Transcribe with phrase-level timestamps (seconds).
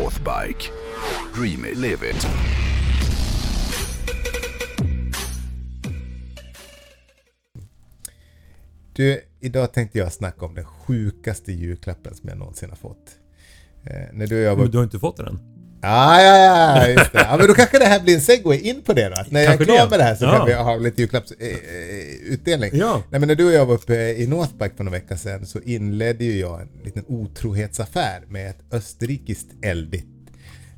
[0.00, 0.70] Northbike.
[1.34, 2.26] Dream it, live it.
[8.92, 13.18] Du, idag tänkte jag snacka om den sjukaste julklappen som jag någonsin har fått.
[13.84, 14.62] Eh, när du och jag var...
[14.62, 15.59] Men du har inte fått den än?
[15.82, 16.36] Ja, ja,
[16.76, 17.18] ja, just det.
[17.30, 19.16] Ja, men då kanske det här blir en segway in på det då.
[19.28, 19.90] När jag är Kanske klar det.
[19.90, 20.36] med det här så Ja.
[20.36, 22.70] kan vi ha lite julklappsutdelning.
[22.74, 23.02] Ja.
[23.10, 25.60] Nej, men när du och jag var uppe i Northbike för några veckor sedan så
[25.60, 30.06] inledde ju jag en liten otrohetsaffär med ett österrikiskt eldigt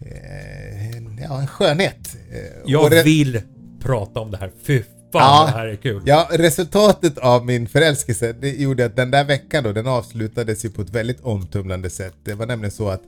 [0.00, 2.16] eh, ja, en skönhet.
[2.32, 3.42] Eh, Jag det- vill
[3.82, 4.50] prata om det här.
[4.66, 5.44] Fy fan Ja.
[5.52, 6.02] det här är kul.
[6.06, 10.70] Ja, resultatet av min förälskelse det gjorde att den där veckan då, den avslutades ju
[10.70, 12.14] på ett väldigt omtumlande sätt.
[12.24, 13.02] Det var nämligen så att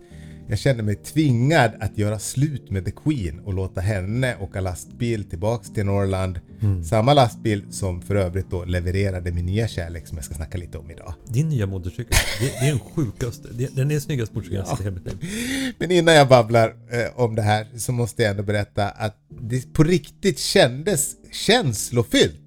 [0.49, 5.25] jag kände mig tvingad att göra slut med The Queen och låta henne åka lastbil
[5.25, 6.41] tillbaks till Norrland.
[6.85, 10.79] Samma lastbil som för övrigt då levererade min nya kärlek som jag ska snacka lite
[10.79, 11.15] om idag.
[11.29, 13.49] Din nya motorcykel, det, det är den sjukaste.
[13.53, 15.75] Det, den är snyggast motorcykeln jag sett i hela mitt liv.
[15.79, 19.73] Men innan jag babblar eh, om det här så måste jag ändå berätta att det
[19.73, 22.39] på riktigt kändes känslofyllt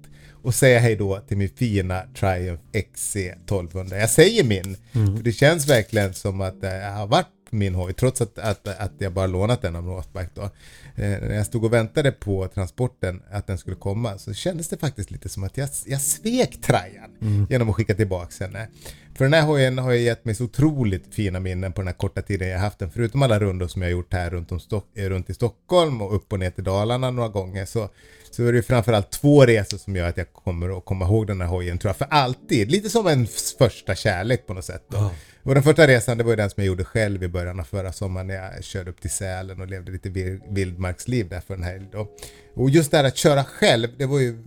[0.44, 3.98] att säga hej då till min fina Triumph XC 1200.
[3.98, 8.20] Jag säger min, för det känns verkligen som att det har varit min hoj, trots
[8.20, 10.42] att, att, att jag bara lånat den av Northbike då.
[10.42, 10.50] Eh,
[10.96, 15.10] när jag stod och väntade på transporten, att den skulle komma, så kändes det faktiskt
[15.10, 18.68] lite som att jag, jag svek Trajan genom att skicka tillbaka henne.
[19.16, 21.94] För den här hojen har ju gett mig så otroligt fina minnen på den här
[21.94, 22.90] korta tiden jag haft den.
[22.90, 26.14] Förutom alla rundor som jag gjort här runt, om Stock, eh, runt i Stockholm och
[26.14, 27.88] upp och ner till Dalarna några gånger så,
[28.30, 31.26] så är det ju framförallt två resor som gör att jag kommer att komma ihåg
[31.26, 32.70] den här hojen tror jag för alltid.
[32.70, 33.26] Lite som en
[33.58, 34.84] första kärlek på något sätt.
[34.88, 34.96] Då.
[34.96, 35.10] Ja.
[35.42, 37.64] Och den första resan det var ju den som jag gjorde själv i början av
[37.64, 41.54] förra sommaren när jag körde upp till Sälen och levde lite vil- vildmarksliv där för
[41.54, 42.08] en helg då.
[42.54, 44.38] Och just det här att köra själv, det var ju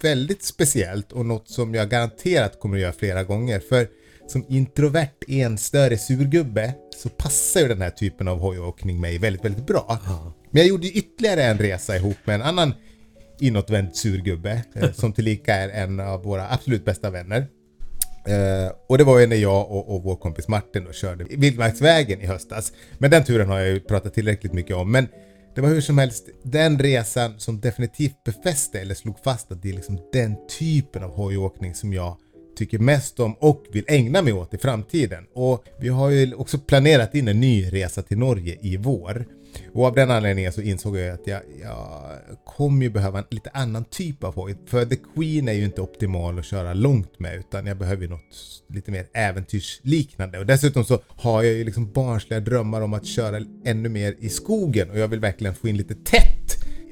[0.00, 3.60] väldigt speciellt och något som jag garanterat kommer att göra flera gånger.
[3.60, 3.88] För
[4.28, 9.66] som introvert enstörig surgubbe så passar ju den här typen av hojåkning mig väldigt, väldigt
[9.66, 9.98] bra.
[10.50, 12.74] Men jag gjorde ju ytterligare en resa ihop med en annan
[13.40, 17.46] inåtvänd surgubbe eh, som tillika är en av våra absolut bästa vänner.
[18.26, 22.20] Eh, och det var ju när jag och, och vår kompis Martin då körde Vildmarksvägen
[22.20, 22.72] i höstas.
[22.98, 24.92] Men den turen har jag ju pratat tillräckligt mycket om.
[24.92, 25.08] Men
[25.54, 29.68] det var hur som helst den resan som definitivt befäste eller slog fast att det
[29.68, 32.16] är liksom den typen av hojåkning som jag
[32.58, 35.24] tycker mest om och vill ägna mig åt i framtiden.
[35.34, 39.26] Och vi har ju också planerat in en ny resa till Norge i vår.
[39.74, 43.50] Och av den anledningen så insåg jag att jag, jag kommer ju behöva en lite
[43.50, 44.56] annan typ av hoj.
[44.66, 48.08] För The Queen är ju inte optimal att köra långt med utan jag behöver ju
[48.08, 50.38] något lite mer äventyrsliknande.
[50.38, 54.28] Och dessutom så har jag ju liksom barnsliga drömmar om att köra ännu mer i
[54.28, 56.37] skogen och jag vill verkligen få in lite tätt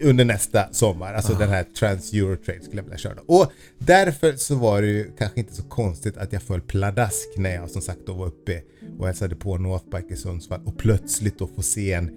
[0.02, 1.14] under nästa sommar.
[1.14, 3.18] Alltså den här Trans Eurotrade skulle jag vilja köra.
[3.26, 7.54] Och därför så var det ju kanske inte så konstigt att jag föll pladask när
[7.54, 8.62] jag som sagt då var uppe
[8.98, 12.10] och hälsade på Northbike i Sundsvall och plötsligt då få se en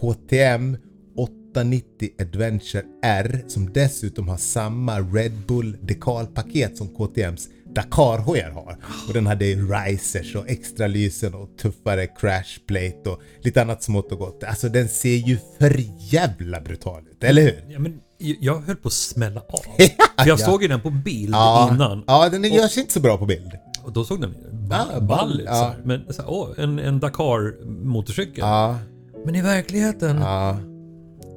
[0.00, 0.76] KTM
[1.16, 8.76] 890 Adventure R som dessutom har samma Red Bull dekalpaket som KTMs Dakar-hojar har.
[9.08, 14.12] Och den hade ju risers och extra lysen och tuffare crashplate och lite annat smått
[14.12, 14.44] och gott.
[14.44, 17.64] Alltså den ser ju för jävla brutal ut, eller hur?
[17.68, 19.60] Ja, men jag höll på att smälla av.
[20.22, 21.34] För jag såg ju den på bild
[21.72, 22.04] innan.
[22.06, 23.52] Ja, den gör sig inte så bra på bild.
[23.84, 24.34] Och då såg den
[24.68, 25.46] ba- Ja, ball ut.
[25.46, 25.74] ja.
[25.84, 28.38] Men så här, åh, en, en Dakar-motorcykel.
[28.38, 28.78] Ja,
[29.24, 30.58] Men i verkligheten, ja.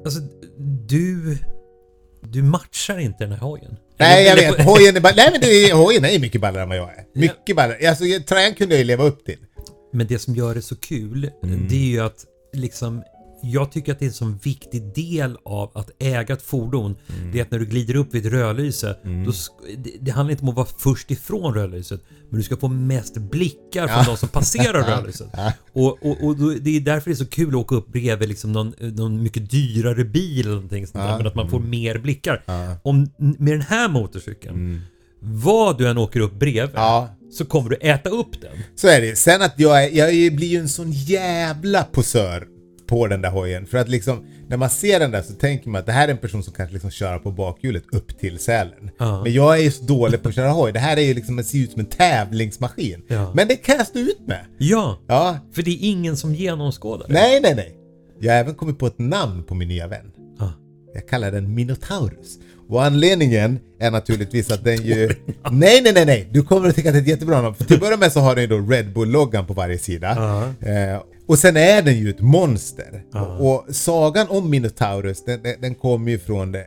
[0.06, 0.19] alltså
[0.88, 1.38] du...
[2.21, 3.75] Du matchar inte den här hojen.
[3.99, 4.65] Nej, jag vet.
[4.65, 7.03] Hojen är, ba- Nej, men det är, hojen är mycket ballare än vad jag är.
[7.15, 7.89] Mycket ballare.
[7.89, 9.37] Alltså, Trajan kunde jag ju leva upp till.
[9.93, 11.67] Men det som gör det så kul, Mm.
[11.69, 13.03] det är ju att liksom
[13.44, 16.95] jag tycker att det är en sån viktig del av att äga ett fordon.
[17.19, 17.31] Mm.
[17.31, 20.31] Det är att när du glider upp vid ett rödlyse, då sk- det, det handlar
[20.31, 22.01] inte om att vara först ifrån rödlyset.
[22.29, 25.27] Men du ska få mest blickar från de som passerar rödlyset.
[25.73, 28.29] Och, och, och då, det är därför det är så kul att åka upp bredvid
[28.29, 31.17] liksom någon, någon mycket dyrare bil eller någonting sånt där.
[31.17, 32.44] Men att man får mer blickar.
[32.83, 34.81] Om, med den här motorcykeln,
[35.21, 37.09] vad du än åker upp bredvid, Ja.
[37.31, 38.57] så kommer du äta upp den.
[38.75, 39.16] Så är det.
[39.16, 42.47] Sen att jag, är, jag blir ju en sån jävla posör
[42.89, 43.65] på den där hojen.
[43.65, 46.12] För att liksom, när man ser den där så tänker man att det här är
[46.12, 48.89] en person som kanske liksom kör på bakhjulet upp till Sälen.
[49.00, 49.24] Ja.
[49.24, 50.71] Men jag är ju så dålig på att köra hoj.
[50.74, 53.01] Det här är ju liksom, det ser ut som en tävlingsmaskin.
[53.07, 53.31] Ja.
[53.36, 54.45] Men det kan jag stå ut med.
[54.57, 55.38] Ja, Ja.
[55.53, 57.13] för det är ingen som genomskådar det.
[57.13, 57.75] Nej, nej, nej.
[58.19, 60.12] Jag har även kommit på ett namn på min nya vän.
[60.39, 60.53] Ja.
[60.94, 62.38] Jag kallar den Minotaurus.
[62.69, 65.09] Och anledningen är naturligtvis att den ju...
[65.51, 66.30] nej, nej, nej, nej!
[66.31, 67.56] Du kommer att tycka att det är ett jättebra namn.
[67.56, 70.09] För till att börja med så har den ju då Red Bull-loggan på varje sida.
[70.62, 73.03] Eh, och sen är den ju ett monster.
[73.39, 76.65] Och sagan om Minotaurus, den, den, den kommer ju från det,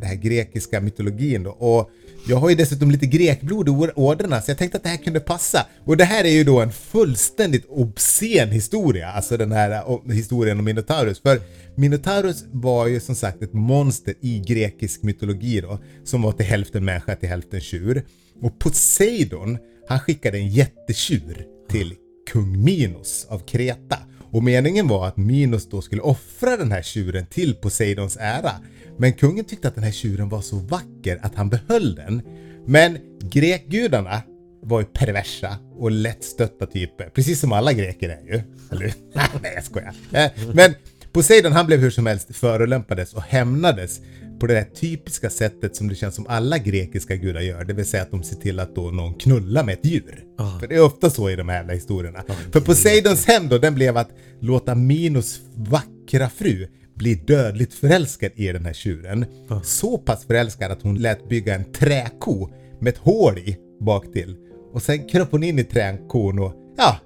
[0.00, 1.50] det här grekiska mytologin då.
[1.50, 1.90] Och
[2.28, 5.20] jag har ju dessutom lite grekblod i ådrorna så jag tänkte att det här kunde
[5.20, 5.66] passa.
[5.84, 10.58] Och det här är ju då en fullständigt obscen historia, alltså den här eh, historien
[10.58, 11.20] om Minotaurus.
[11.20, 11.40] För
[11.74, 16.84] Minotaurus var ju som sagt ett monster i grekisk mytologi då, som var till hälften
[16.84, 18.04] människa till hälften tjur.
[18.42, 19.58] Och Poseidon,
[19.88, 21.94] han skickade en jättetjur till
[22.32, 23.98] kung Minos av Kreta.
[24.32, 28.52] Och meningen var att Minos då skulle offra den här tjuren till Poseidons ära.
[28.98, 32.22] Men kungen tyckte att den här tjuren var så vacker att han behöll den.
[32.66, 34.22] Men grekgudarna
[34.62, 37.08] var ju perversa och lättstötta typer.
[37.08, 38.42] Precis som alla greker är ju.
[38.70, 38.94] Eller
[39.42, 39.94] Nej, jag skojar.
[40.12, 40.74] Eh, men
[41.12, 44.00] Poseidon han blev hur som helst förolämpades och hämnades
[44.44, 47.64] på det där typiska sättet som det känns som alla grekiska gudar gör.
[47.64, 50.24] Det vill säga att de ser till att då någon knullar med ett djur.
[50.60, 52.24] För det är ofta så i de här jävla historierna.
[52.52, 54.08] För Poseidons hämnd då, den blev att
[54.40, 59.26] låta Minos vackra fru bli dödligt förälskad i den här tjuren.
[59.62, 62.48] Så pass förälskad att hon lät bygga en träko
[62.80, 64.36] med ett hål i bak till.
[64.72, 66.98] Och sen kröp hon in i träkon och ja,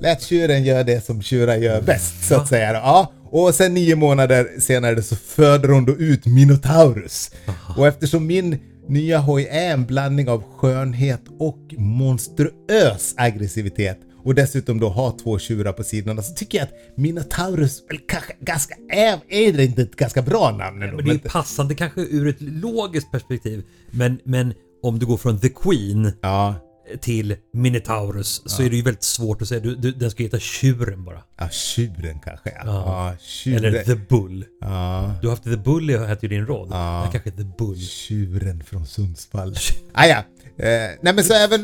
[0.00, 2.72] lät tjuren göra det som tjurar gör bäst så att säga.
[2.72, 7.30] Ja, och sen nio månader senare så föder hon då ut Minotaurus.
[7.76, 14.80] Och eftersom min nya hoj är en blandning av skönhet och monstruös aggressivitet och dessutom
[14.80, 19.20] då har två tjurar på sidorna så tycker jag att Minotaurus väl kanske ganska är,
[19.28, 20.96] är det inte ett ganska bra namn ändå?
[20.96, 23.64] Men det är passande kanske ur ett logiskt perspektiv.
[23.90, 26.54] Men, men om du går från The Queen Ja,
[27.00, 29.60] till Minotaurus så är det ju väldigt svårt att säga.
[29.60, 31.22] Du, du, den ska heta Tjuren bara.
[31.36, 32.62] ja tjuren kanske ja.
[32.64, 33.64] ja tjuren.
[33.64, 34.44] Eller The Bull.
[34.60, 35.14] Ja.
[35.20, 36.68] Du har haft The Bull hette ju din roll.
[36.70, 37.02] Ja.
[37.06, 37.78] Det kanske The Bull.
[37.78, 39.54] Tjuren från Sundsvall.
[39.92, 40.24] ah, ja.
[40.56, 41.60] Eh, nej men så även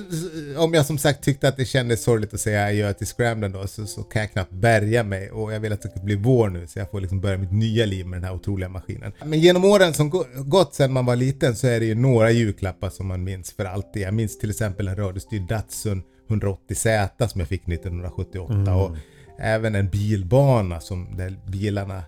[0.57, 3.53] eh, om jag som sagt tyckte att det kändes sorgligt att säga adjö till Scramden
[3.53, 6.15] då så, så kan jag knappt bärga mig och jag vill att det ska bli
[6.17, 9.13] vår nu så jag får liksom börja mitt nya liv med den här otroliga maskinen.
[9.25, 12.31] Men genom åren som gå- gått sedan man var liten så är det ju några
[12.31, 14.03] julklappar som man minns för alltid.
[14.03, 18.97] Jag minns till exempel en radiostyrd Datsun 180Z som jag fick 1978 och
[19.39, 22.03] även en bilbana som där bilarna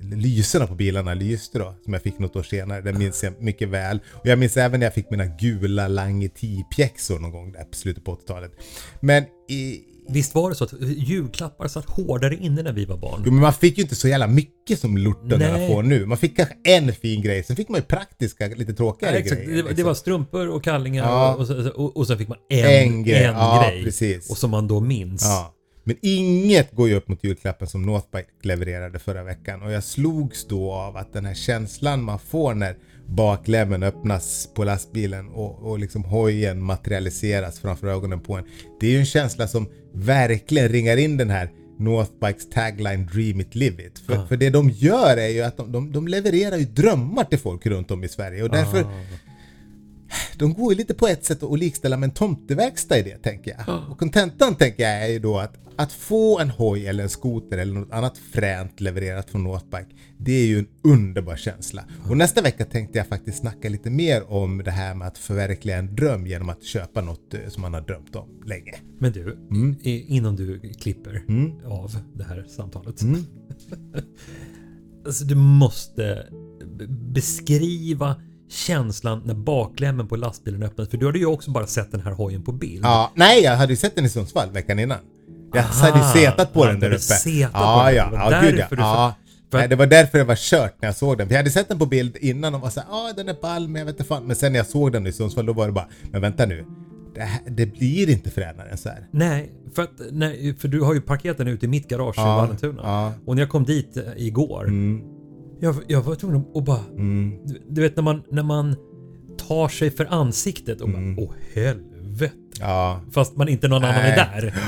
[0.00, 2.80] lyserna på bilarna lyste då, som jag fick något år senare.
[2.80, 4.00] Det minns jag mycket väl.
[4.12, 7.76] Och jag minns även när jag fick mina gula Lange 10-pjäxor någon gång där på
[7.76, 8.52] slutet på 80-talet.
[9.00, 13.22] Men i, Visst var det så att julklappar satt hårdare inne när vi var barn?
[13.26, 15.68] jo, men man fick ju inte så jävla mycket som lortarna Nej.
[15.68, 16.06] får nu.
[16.06, 19.40] Man fick kanske en fin grej, sen fick man ju praktiska, lite tråkigare exakt.
[19.42, 19.56] grejer.
[19.56, 19.86] Det, det liksom.
[19.86, 21.34] var strumpor och kallingar Ja.
[21.34, 21.50] och,
[21.84, 23.24] och, och, sen fick man en, En grej.
[23.24, 24.20] en Ja, grej.
[24.30, 25.22] Och som man då minns.
[25.24, 25.54] Ja.
[25.90, 30.46] Men inget går ju upp mot julklappen som Northbike levererade förra veckan och jag slogs
[30.46, 32.76] då av att den här känslan man får när
[33.06, 38.44] baklämmen öppnas på lastbilen och, och liksom hojen materialiseras framför ögonen på en.
[38.80, 43.54] Det är ju en känsla som verkligen ringar in den här Northbikes tagline Dream it,
[43.54, 43.98] live it.
[43.98, 47.38] För, för det de gör är ju att de, de, de levererar ju drömmar till
[47.38, 48.86] folk runt om i Sverige och därför
[50.36, 53.56] de går ju lite på ett sätt att likställa med en tomteverkstad i det, tänker
[53.66, 53.90] jag.
[53.90, 57.58] Och kontentan, tänker jag, är ju då att att få en hoj eller en skoter
[57.58, 59.86] eller något annat fränt levererat från Northbike,
[60.18, 61.84] det är ju en underbar känsla.
[62.08, 65.76] Och nästa vecka tänkte jag faktiskt snacka lite mer om det här med att förverkliga
[65.76, 68.74] en dröm genom att köpa något eh, som man har drömt om länge.
[68.98, 69.76] Men du, Mm.
[69.82, 71.22] innan du klipper
[71.64, 73.02] av det här samtalet.
[73.02, 73.24] Mm.
[75.06, 76.26] alltså, du måste
[77.12, 78.16] beskriva
[78.50, 80.88] känslan när baklämmen på lastbilen öppnas.
[80.88, 82.84] För du hade ju också bara sett den här hojen på bild.
[82.84, 84.98] Ja, nej, jag hade ju sett den i Sundsvall veckan innan.
[85.54, 86.98] Jag Aha, hade ju setat på ja, den där uppe.
[86.98, 87.94] setat på ja, den.
[87.96, 88.66] ja, Det var ja, gud ja.
[88.70, 89.14] du- ja.
[89.50, 91.26] för- Nej, det var därför det var kört när jag såg den.
[91.28, 93.68] För jag hade sett den på bild innan och var såhär, ja den är ball
[93.68, 94.24] men jag vet inte fan.
[94.24, 96.64] Men sen när jag såg den i Sundsvall då var det bara, men vänta nu.
[97.14, 99.06] Det, här, det blir inte fränare än så här.
[99.10, 102.20] Nej, för, att, nej, för du har ju parkerat den ute i mitt garage i
[102.20, 102.82] Ja, Vallentuna.
[102.82, 103.06] ja.
[103.06, 103.20] Mm.
[103.26, 104.64] Och när jag kom dit eh, igår,
[105.60, 106.84] jag, jag var tvungen att bara...
[107.44, 108.76] Du, du vet när man, när man
[109.48, 111.16] tar sig för ansiktet och Mm.
[111.16, 112.34] bara, åh helvete.
[112.60, 113.00] Ja.
[113.12, 114.42] Fast man inte någon annan är Nej.
[114.42, 114.54] där.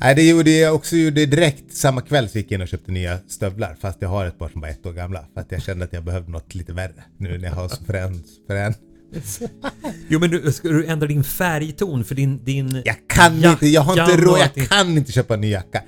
[0.00, 2.92] Nej, det gjorde jag också gjorde direkt samma kväll så gick jag in och köpte
[2.92, 3.76] nya stövlar.
[3.80, 5.24] Fast jag har ett par som var ett år gamla.
[5.34, 7.04] För att jag kände att jag behövde något lite värre.
[7.16, 8.74] Nu när jag har så frän, frän.
[10.08, 12.44] Jo men du, ska du ändra din färgton för din...
[12.44, 15.82] din Jag kan inte, jag har inte råd, jag kan inte köpa en ny jacka.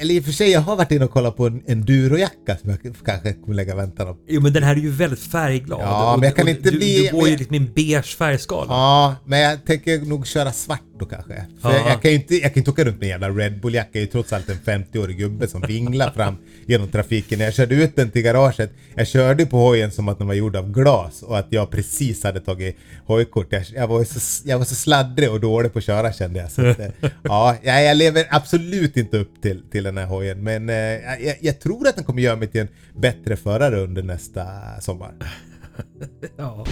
[0.00, 2.70] Eller i och för sig, jag har varit inne och kollat på en endurojacka som
[2.70, 4.16] jag kanske kommer lägga väntan på.
[4.28, 5.80] Jo men den här är ju väldigt färgglad.
[5.82, 7.70] Ja, Och- men jag kan inte du, bli- Du går men- ju liksom i en
[7.74, 8.66] beige färgskala.
[8.72, 11.44] Ja, men jag tänker nog köra svart då kanske.
[11.62, 11.88] För Ja.
[11.88, 13.88] jag, kan ju inte, jag kan inte åka runt med en jävla Red Bull-jacka.
[13.92, 17.38] Jag är ju trots allt en 50-årig gubbe som vinglar fram genom trafiken.
[17.38, 20.34] När jag körde ut den till garaget, jag körde på hojen som att den var
[20.34, 22.76] gjord av glas och att jag precis hade tagit
[23.06, 23.46] hojkort.
[23.50, 26.52] Jag, jag, var, så, jag var så sladdrig och dålig på att köra kände jag.
[26.52, 26.86] Så att, eh,
[27.22, 30.44] ja, jag, lever absolut inte upp till, till den här hojen.
[30.44, 30.76] Men eh,
[31.26, 34.46] jag, jag tror att den kommer göra mig till en bättre förare under nästa
[34.80, 35.12] sommar.
[36.36, 36.66] Ja.